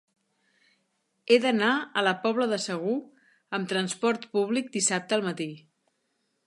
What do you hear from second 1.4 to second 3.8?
d'anar a la Pobla de Segur amb